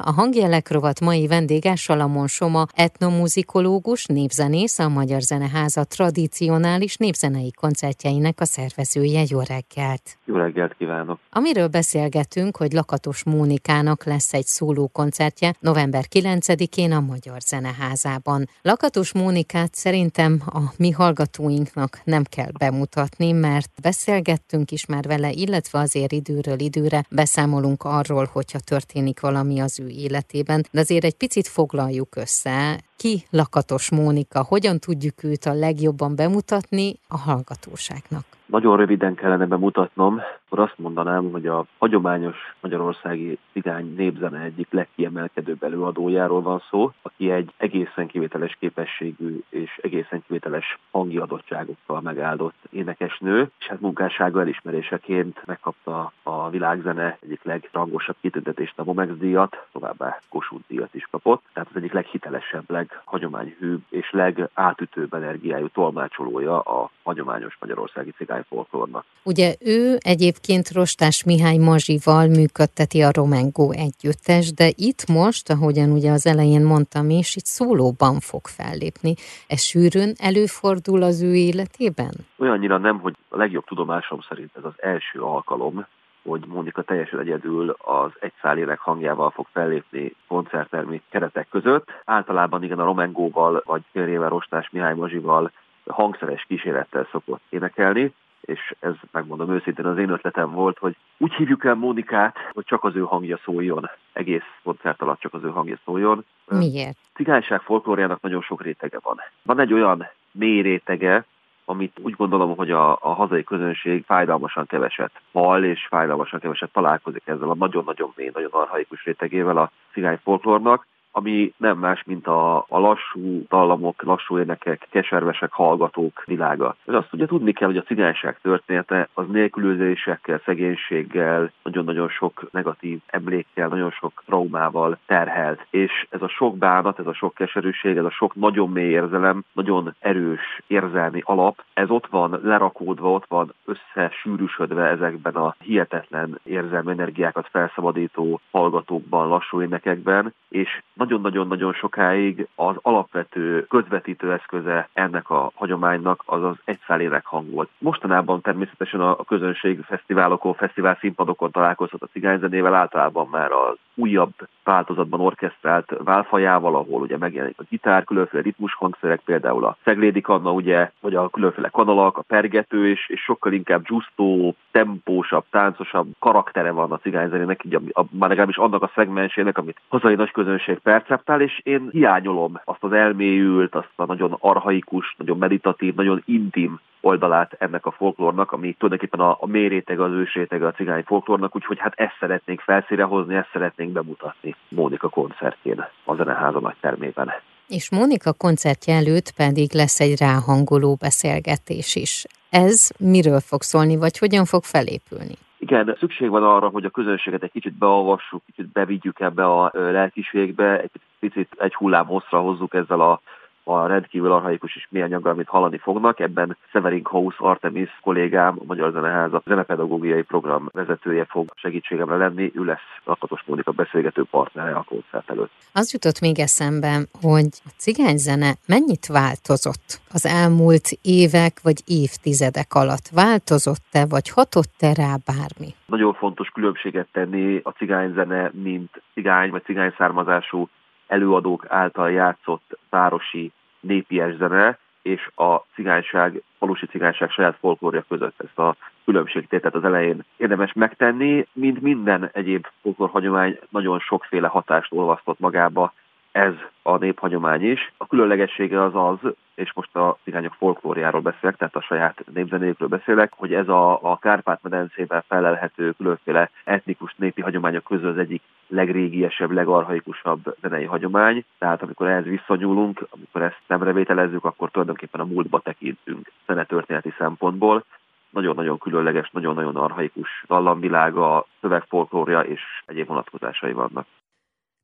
[0.00, 8.40] A hangjelek rovat mai vendége Salamon Soma, etnomuzikológus, népzenész, a Magyar Zeneháza tradicionális népzenei koncertjeinek
[8.40, 9.22] a szervezője.
[9.28, 10.18] Jó reggelt!
[10.24, 11.18] Jó reggelt kívánok!
[11.30, 18.48] Amiről beszélgetünk, hogy Lakatos Mónikának lesz egy szóló koncertje november 9-én a Magyar Zeneházában.
[18.62, 25.78] Lakatos Mónikát szerintem a mi hallgatóinknak nem kell bemutatni, mert beszélgettünk is már vele, illetve
[25.78, 31.48] azért időről időre beszámolunk arról, hogyha történik valami az ő életében, de azért egy picit
[31.48, 38.24] foglaljuk össze, ki Lakatos Mónika, hogyan tudjuk őt a legjobban bemutatni a hallgatóságnak?
[38.46, 45.62] Nagyon röviden kellene bemutatnom, akkor azt mondanám, hogy a hagyományos magyarországi cigány népzene egyik legkiemelkedőbb
[45.62, 53.50] előadójáról van szó, aki egy egészen kivételes képességű és egészen kivételes hangi adottságokkal megáldott énekesnő,
[53.58, 60.64] és hát munkássága elismeréseként megkapta a világzene egyik legrangosabb kitüntetést, a Momex díjat, továbbá Kossuth
[60.68, 68.10] díjat is kapott, tehát az egyik leghitelesebb, leghagyományhűbb és legátütőbb energiájú tolmácsolója a hagyományos magyarországi
[68.16, 69.04] cigány folklórnak.
[69.24, 76.10] Ugye ő egyébként Rostás Mihály Mazsival működteti a Romengo együttes, de itt most, ahogyan ugye
[76.10, 79.14] az elején mondtam is, itt szólóban fog fellépni.
[79.46, 82.12] Ez sűrűn előfordul az ő életében?
[82.38, 85.86] Olyannyira nem, hogy a legjobb tudomásom szerint ez az első alkalom,
[86.28, 91.92] hogy Mónika teljesen egyedül az egy szálélek hangjával fog fellépni koncerttermi keretek között.
[92.04, 95.50] Általában igen a Romengóval, vagy férjével Rostás Mihály Mazsival
[95.86, 101.64] hangszeres kísérettel szokott énekelni, és ez megmondom őszintén az én ötletem volt, hogy úgy hívjuk
[101.64, 105.78] el Mónikát, hogy csak az ő hangja szóljon, egész koncert alatt csak az ő hangja
[105.84, 106.24] szóljon.
[106.48, 106.96] Miért?
[107.14, 109.16] Cigányság folklóriának nagyon sok rétege van.
[109.42, 111.24] Van egy olyan mély rétege,
[111.68, 117.22] amit úgy gondolom, hogy a, a hazai közönség fájdalmasan keveset hall, és fájdalmasan keveset találkozik
[117.24, 122.56] ezzel a nagyon-nagyon mély, nagyon arhaikus rétegével a cigány folklórnak, ami nem más, mint a,
[122.68, 126.76] a lassú dallamok, lassú énekek, keservesek, hallgatók világa.
[126.84, 132.98] És azt ugye tudni kell, hogy a cigányság története az nélkülözésekkel, szegénységgel, nagyon-nagyon sok negatív
[133.06, 135.66] emlékkel, nagyon sok traumával terhelt.
[135.70, 139.44] És ez a sok bánat, ez a sok keserűség, ez a sok nagyon mély érzelem,
[139.52, 146.90] nagyon erős érzelmi alap, ez ott van lerakódva, ott van összesűrűsödve ezekben a hihetetlen érzelmi
[146.90, 156.22] energiákat felszabadító hallgatókban, lassú énekekben, és nagyon-nagyon-nagyon sokáig az alapvető közvetítő eszköze ennek a hagyománynak
[156.26, 157.68] az az egyszálének hang volt.
[157.78, 164.32] Mostanában természetesen a közönség fesztiválokon, fesztivál színpadokon találkozhat a cigányzenével, általában már az újabb
[164.64, 170.52] változatban orkesztrált válfajával, ahol ugye megjelenik a gitár, különféle ritmus hangszerek, például a szeglédi kanna,
[170.52, 176.70] ugye, vagy a különféle kanalak, a pergető, és, és sokkal inkább giusztó, tempósabb, táncosabb karaktere
[176.70, 180.78] van a cigányzenének, így a, a, már legalábbis annak a szegmensének, amit hazai nagy közönség
[180.88, 186.80] perceptál, és én hiányolom azt az elmélyült, azt a nagyon arhaikus, nagyon meditatív, nagyon intim
[187.00, 191.78] oldalát ennek a folklórnak, ami tulajdonképpen a, a méréteg, az ősréteg a cigány folklórnak, úgyhogy
[191.78, 197.32] hát ezt szeretnénk felszíre hozni, ezt szeretnénk bemutatni Mónika koncertjén a Zeneháza nagy termében.
[197.68, 202.24] És Mónika koncertje előtt pedig lesz egy ráhangoló beszélgetés is.
[202.50, 205.34] Ez miről fog szólni, vagy hogyan fog felépülni?
[205.70, 210.80] Igen, szükség van arra, hogy a közönséget egy kicsit beolvassuk, kicsit bevigyük ebbe a lelkiségbe,
[210.80, 213.20] egy picit egy hullám hosszra hozzuk ezzel a
[213.68, 216.20] a rendkívül arhaikus és mély anyaggal, amit hallani fognak.
[216.20, 222.52] Ebben Severin House Artemis kollégám, a Magyar Zeneháza zenepedagógiai program vezetője fog segítségemre lenni.
[222.54, 225.50] Ő lesz Lakatos Mónika beszélgető partnere a koncert előtt.
[225.72, 233.08] Az jutott még eszembe, hogy a cigányzene mennyit változott az elmúlt évek vagy évtizedek alatt?
[233.08, 235.74] Változott-e, vagy hatott-e rá bármi?
[235.86, 240.68] Nagyon fontos különbséget tenni a cigányzene, mint cigány vagy cigány származású
[241.06, 248.58] előadók által játszott városi népies zene és a cigányság, falusi cigányság saját folklórja között ezt
[248.58, 255.92] a különbségtétet az elején érdemes megtenni, mint minden egyéb folklórhagyomány nagyon sokféle hatást olvasztott magába,
[256.32, 257.92] ez a néphagyomány is.
[257.96, 263.32] A különlegessége az az, és most a cigányok folklóriáról beszélek, tehát a saját népzenékről beszélek,
[263.36, 270.56] hogy ez a, a Kárpát-medencében felelhető különféle etnikus népi hagyományok közül az egyik legrégiesebb, legarhaikusabb
[270.62, 271.44] zenei hagyomány.
[271.58, 277.84] Tehát amikor ehhez visszanyúlunk, amikor ezt nem revételezzük, akkor tulajdonképpen a múltba tekintünk zenetörténeti szempontból
[278.30, 284.06] nagyon-nagyon különleges, nagyon-nagyon arhaikus dallamvilága, szövegfolklória és egyéb vonatkozásai vannak.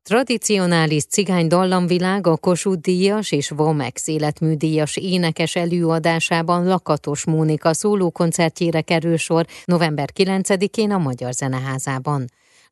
[0.09, 9.17] Tradicionális cigány dallamvilág a Kossuth díjas és Vomex életműdíjas énekes előadásában Lakatos Mónika szólókoncertjére kerül
[9.17, 12.25] sor november 9-én a Magyar Zeneházában.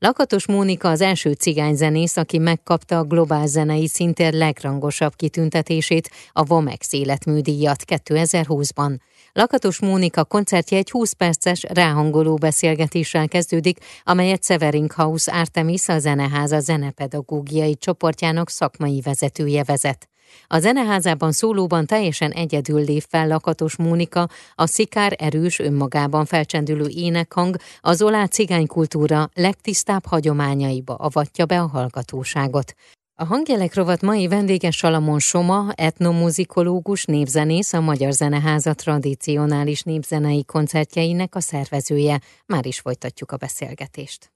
[0.04, 6.94] Lakatos Mónika az első cigányzenész, aki megkapta a globál zenei szintér legrangosabb kitüntetését, a Vomex
[6.94, 8.98] életműdíjat 2020-ban.
[9.34, 14.94] Lakatos Mónika koncertje egy 20 perces ráhangoló beszélgetéssel kezdődik, amelyet Severing
[15.26, 20.08] Artemis a Zeneháza zenepedagógiai csoportjának szakmai vezetője vezet.
[20.48, 27.56] A zeneházában szólóban teljesen egyedül lép fel Lakatos Mónika, a szikár erős önmagában felcsendülő énekhang
[27.80, 32.74] az olá cigánykultúra legtisztább hagyományaiba avatja be a hallgatóságot.
[33.16, 41.36] A hangjelek rovat mai vendége Salamon Soma, etnomuzikológus, népzenész, a Magyar Zeneháza tradicionális népzenei koncertjeinek
[41.36, 42.22] a szervezője.
[42.46, 44.33] Már is folytatjuk a beszélgetést.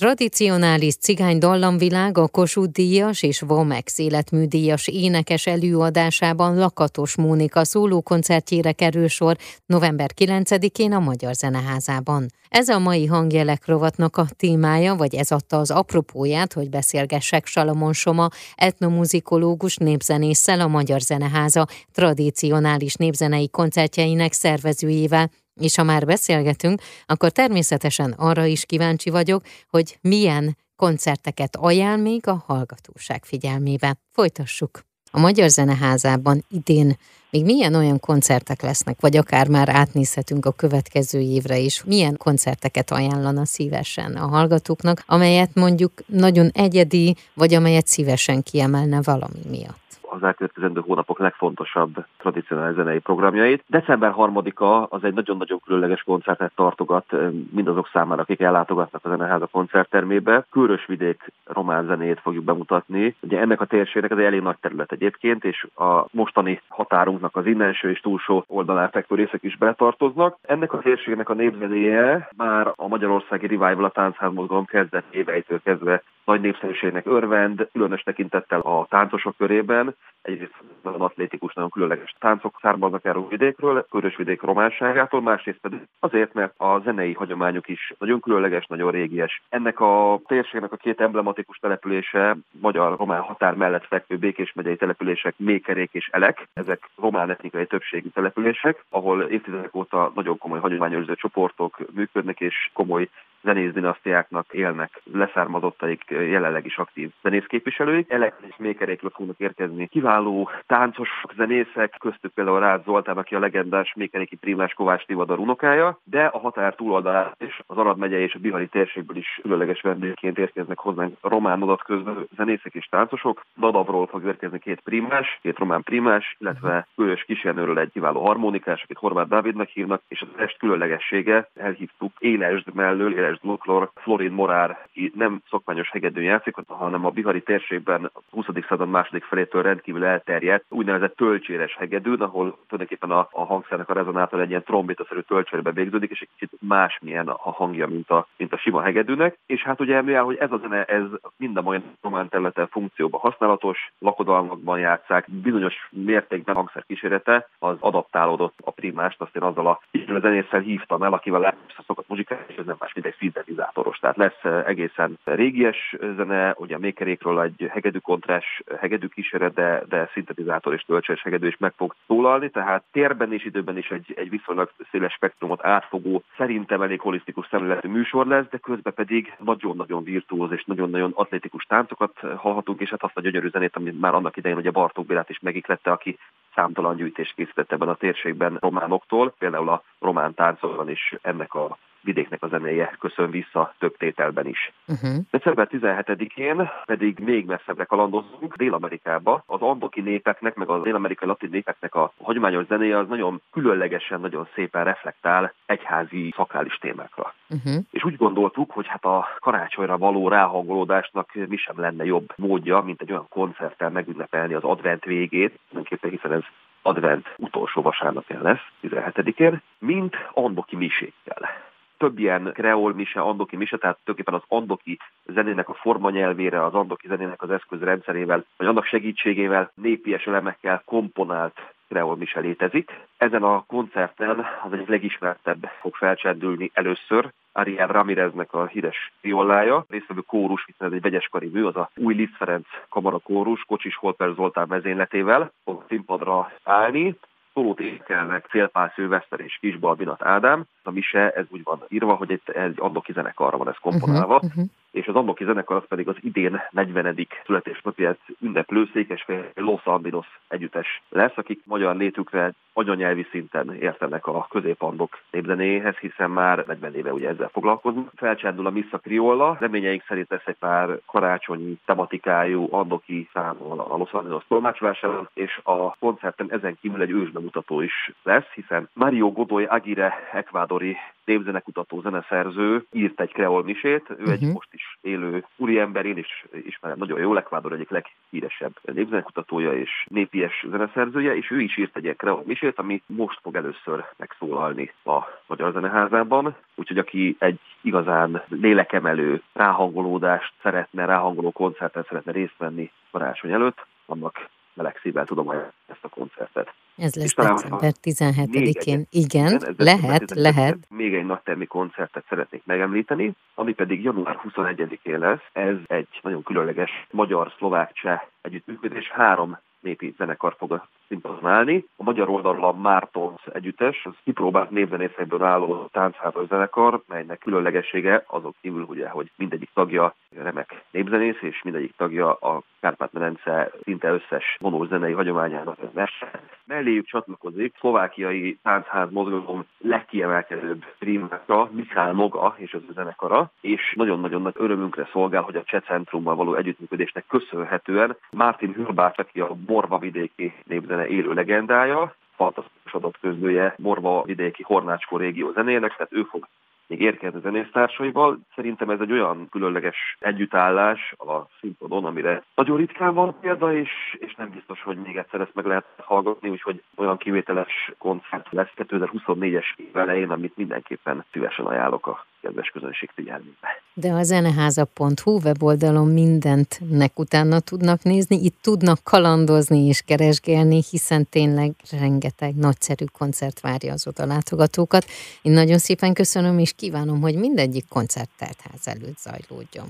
[0.00, 9.08] Tradicionális cigány dallamvilág a Kossuth Díjas és Vomex életműdíjas énekes előadásában Lakatos Mónika szólókoncertjére kerül
[9.08, 12.26] sor november 9-én a Magyar Zeneházában.
[12.48, 17.92] Ez a mai hangjelek rovatnak a témája, vagy ez adta az apropóját, hogy beszélgessek Salamon
[17.92, 27.30] Soma, etnomuzikológus népzenésszel a Magyar Zeneháza tradicionális népzenei koncertjeinek szervezőjével, és ha már beszélgetünk, akkor
[27.30, 33.96] természetesen arra is kíváncsi vagyok, hogy milyen koncerteket ajánl még a hallgatóság figyelmébe.
[34.12, 34.84] Folytassuk.
[35.10, 36.96] A Magyar Zeneházában idén
[37.30, 42.90] még milyen olyan koncertek lesznek, vagy akár már átnézhetünk a következő évre is, milyen koncerteket
[42.90, 49.85] ajánlana szívesen a hallgatóknak, amelyet mondjuk nagyon egyedi, vagy amelyet szívesen kiemelne valami miatt
[50.16, 53.64] az elkövetkezendő hónapok legfontosabb tradicionális zenei programjait.
[53.66, 57.12] December 3-a az egy nagyon-nagyon különleges koncertet tartogat
[57.52, 60.46] mindazok számára, akik ellátogatnak a Zeneháza koncerttermébe.
[60.86, 63.14] vidék román zenét fogjuk bemutatni.
[63.20, 67.46] Ugye ennek a térségnek ez egy elég nagy terület egyébként, és a mostani határunknak az
[67.46, 70.36] innenső és túlsó oldalán fekvő részek is betartoznak.
[70.42, 76.40] Ennek a térségnek a népzenéje már a Magyarországi Revival a táncházmozgalom kezdet éveitől kezdve nagy
[76.40, 79.94] népszerűségnek örvend, különös tekintettel a táncosok körében.
[80.22, 83.86] Egyrészt nagyon atlétikus, nagyon különleges táncok származnak erről vidékről,
[84.16, 89.42] vidék románságától, másrészt pedig azért, mert a zenei hagyományuk is nagyon különleges, nagyon régies.
[89.48, 95.90] Ennek a térségnek a két emblematikus települése magyar-román határ mellett fekvő Békés megyei települések Mékerék
[95.92, 96.48] és Elek.
[96.52, 103.08] Ezek román etnikai többségű települések, ahol évtizedek óta nagyon komoly hagyományőrző csoportok működnek, és komoly
[103.46, 108.10] zenész dinasztiáknak élnek leszármazottaik jelenleg is aktív zenészképviselőik.
[108.10, 114.36] Elektrés mékerékről fognak érkezni kiváló táncosok, zenészek, köztük például Rád Zoltán, aki a legendás mékeréki
[114.36, 118.66] primás Kovács Tivadar unokája, de a határ túloldalán is az Arad megye és a Bihari
[118.66, 123.44] térségből is különleges vendégként érkeznek hozzánk román adat közben zenészek és táncosok.
[123.58, 128.98] Dadavról fog érkezni két primás, két román primás, illetve Kőös Kisjenőről egy kiváló harmonikás, akit
[128.98, 134.86] Horváth Dávidnak hívnak, és az est különlegessége, elhívtuk Élesd mellől, Élesd András Dluklor, Florin Morár,
[135.14, 138.46] nem szokványos hegedű játszik, hanem a bihari térségben a 20.
[138.68, 144.40] század második felétől rendkívül elterjedt úgynevezett tölcséres hegedűn, ahol tulajdonképpen a, a hangszernek a rezonátor
[144.40, 148.58] egy ilyen trombitaszerű tölcsérbe végződik, és egy kicsit másmilyen a hangja, mint a, mint a
[148.58, 149.38] sima hegedűnek.
[149.46, 151.04] És hát ugye mivel, hogy ez a zene, ez
[151.36, 158.70] minden olyan román területen funkcióban használatos, lakodalmakban játszák, bizonyos mértékben hangszer kísérete, az adaptálódott a
[158.70, 162.66] primást, azt én azzal a, a zenésszel hívtam el, akivel a szokott muzsikát, és ez
[162.66, 163.98] nem más, mint egy szintetizátoros.
[163.98, 169.82] Tehát lesz eh, egészen régies zene, ugye a mékerékről egy hegedű kontrás, hegedű kísérlet, de,
[169.88, 174.14] de szintetizátor és töltséges hegedű is meg fog szólalni, tehát térben és időben is egy,
[174.16, 180.04] egy viszonylag széles spektrumot átfogó, szerintem elég holisztikus szemléletű műsor lesz, de közben pedig nagyon-nagyon
[180.04, 184.36] virtuóz és nagyon-nagyon atlétikus táncokat hallhatunk, és hát azt a gyönyörű zenét, amit már annak
[184.36, 186.18] idején ugye Bartók Bélát is megiklette, aki
[186.54, 192.42] számtalan gyűjtést készített ebben a térségben románoktól, például a román táncokban is ennek a vidéknek
[192.42, 194.72] a zenéje köszön vissza több tételben is.
[194.88, 195.16] Uh-huh.
[195.30, 199.42] December 17-én pedig még messzebbre kalandozunk Dél-Amerikába.
[199.46, 204.48] Az andoki népeknek, meg az dél-amerikai latin népeknek a hagyományos zenéje az nagyon különlegesen, nagyon
[204.54, 207.34] szépen reflektál egyházi szakrális témákra.
[207.48, 207.82] Uh-huh.
[207.90, 213.00] És úgy gondoltuk, hogy hát a karácsonyra való ráhangolódásnak mi sem lenne jobb módja, mint
[213.00, 215.58] egy olyan koncerttel megünnepelni az advent végét,
[216.00, 216.42] hiszen ez
[216.82, 221.65] advent utolsó vasárnapján lesz, 17-én, mint andoki misékkel
[221.98, 227.06] több ilyen kreol mise, andoki mise, tehát tulajdonképpen az andoki zenének a formanyelvére, az andoki
[227.08, 232.90] zenének az eszközrendszerével, vagy annak segítségével népies elemekkel komponált kreol mise létezik.
[233.16, 240.20] Ezen a koncerten az egyik legismertebb fog felcsendülni először, Ariel Ramireznek a híres violája, résztvevő
[240.20, 244.32] kórus, hiszen ez egy vegyes mű, az a új Liszt Ferenc kamara kórus, Kocsis Holper
[244.34, 247.16] Zoltán vezényletével fog színpadra állni,
[247.56, 250.64] szólót énekelnek Célpál Szilveszter és Kisbalbinat Ádám.
[250.82, 254.50] A mise, ez úgy van írva, hogy egy, egy andoki zenekarra van ez komponálva, uh-huh,
[254.50, 257.26] uh-huh és az Andoki zenekar az pedig az idén 40.
[257.44, 265.18] születésnapját ünneplő Székesfél Los Andinos együttes lesz, akik magyar létükre anyanyelvi szinten értenek a középandok
[265.30, 268.10] népzenéhez, hiszen már 40 éve ugye ezzel foglalkozunk.
[268.14, 274.12] Felcsendül a Missa Criolla, reményeink szerint lesz egy pár karácsonyi tematikájú andoki számol a Los
[274.12, 280.28] Andinos tolmácsolásáról, és a koncerten ezen kívül egy ősbemutató is lesz, hiszen Mario Godoy Aguirre,
[280.32, 284.32] ekvádori népzenekutató zeneszerző írt egy kreol misét, ő uh-huh.
[284.32, 284.52] egy mhm.
[284.52, 290.66] most is élő úriember, én is ismerem nagyon jól, Ekvádor egyik leghíresebb népzenekutatója és népies
[290.70, 295.72] zeneszerzője, és ő is írt egy ilyen misét, ami most fog először megszólalni a Magyar
[295.72, 303.86] Zeneházában, úgyhogy aki egy igazán lélekemelő ráhangolódást szeretne, ráhangoló koncerten szeretne részt venni karácsony előtt,
[304.06, 305.50] annak meleg szívvel tudom
[305.86, 306.74] ezt a koncertet.
[306.96, 308.74] Ez lesz december 17-én.
[308.74, 310.78] Igen, igen lehet, lehet.
[310.88, 315.42] Még egy nagytermi koncertet szeretnék megemlíteni, ami pedig január 21-én lesz.
[315.52, 319.10] Ez egy nagyon különleges magyar-szlovák-cseh együttműködés.
[319.10, 321.84] Három népi zenekar fog a színpadon állni.
[321.96, 328.54] A magyar oldalról a Mártons együttes, az kipróbált névzenészekből álló táncházas zenekar, melynek különlegessége azok
[328.60, 334.88] kívül, ugye, hogy mindegyik tagja remek népzenész, és mindegyik tagja a Kárpát-medence szinte összes vonós
[334.88, 336.28] zenei hagyományának versen.
[336.64, 344.42] Melléjük csatlakozik szlovákiai táncház mozgalom legkiemelkedőbb primáka, Michal Noga és az ő zenekara, és nagyon-nagyon
[344.42, 349.98] nagy örömünkre szolgál, hogy a Cseh Centrummal való együttműködésnek köszönhetően Martin Hürbács, aki a Morva
[349.98, 356.46] vidéki népzene élő legendája, fantasztikus adatközlője Morva vidéki Hornácskó régió zenének, tehát ő fog
[356.86, 358.38] még érkezni zenésztársaival.
[358.54, 364.34] Szerintem ez egy olyan különleges együttállás a színpadon, amire nagyon ritkán van példa, és, és
[364.34, 369.66] nem biztos, hogy még egyszer ezt meg lehet hallgatni, úgyhogy olyan kivételes koncert lesz 2024-es
[369.76, 373.82] év elején, amit mindenképpen szívesen ajánlok a kedves közönség figyelmébe.
[373.98, 381.70] De a zeneháza.hu weboldalon mindentnek utána tudnak nézni, itt tudnak kalandozni és keresgélni, hiszen tényleg
[382.00, 385.04] rengeteg nagyszerű koncert várja az oda látogatókat.
[385.42, 389.88] Én nagyon szépen köszönöm, és kívánom, hogy mindegyik koncert teltház előtt zajlódjon.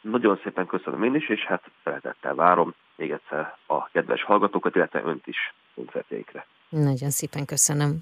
[0.00, 5.02] Nagyon szépen köszönöm én is, és hát szeretettel várom még egyszer a kedves hallgatókat, illetve
[5.04, 6.46] önt is koncertjeikre.
[6.68, 7.98] Nagyon szépen köszönöm.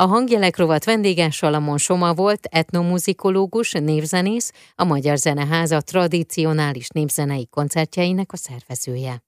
[0.00, 8.32] A hangjelek rovat vendége Salamon Soma volt, etnomuzikológus, névzenész, a Magyar Zeneháza tradicionális népzenei koncertjeinek
[8.32, 9.27] a szervezője.